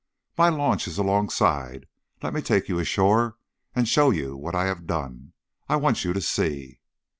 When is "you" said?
2.67-2.79, 4.09-4.35, 6.03-6.11